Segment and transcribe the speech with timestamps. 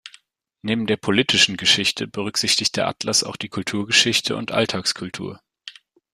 [0.63, 5.39] Neben der politischen Geschichte berücksichtigt der Atlas auch die Kulturgeschichte und Alltagskultur.